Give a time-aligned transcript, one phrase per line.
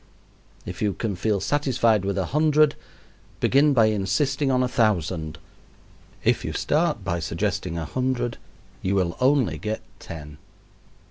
[0.65, 2.73] If you can feel satisfied with a hundred,
[3.39, 5.37] begin by insisting on a thousand;
[6.23, 8.39] if you start by suggesting a hundred
[8.81, 10.39] you will only get ten.